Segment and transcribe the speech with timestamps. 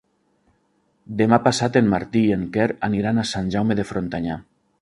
[1.19, 4.43] Demà passat en Martí i en Quer aniran a Sant Jaume de Frontanyà.